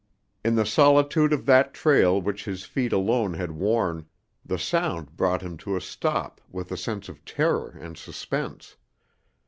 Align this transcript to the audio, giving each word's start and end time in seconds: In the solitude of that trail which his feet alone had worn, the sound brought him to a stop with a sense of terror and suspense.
In 0.43 0.55
the 0.55 0.65
solitude 0.65 1.31
of 1.31 1.45
that 1.45 1.75
trail 1.75 2.19
which 2.19 2.45
his 2.45 2.65
feet 2.65 2.91
alone 2.91 3.35
had 3.35 3.51
worn, 3.51 4.07
the 4.43 4.57
sound 4.57 5.15
brought 5.15 5.43
him 5.43 5.57
to 5.57 5.75
a 5.75 5.79
stop 5.81 6.41
with 6.49 6.71
a 6.71 6.75
sense 6.75 7.07
of 7.07 7.23
terror 7.23 7.77
and 7.79 7.95
suspense. 7.95 8.77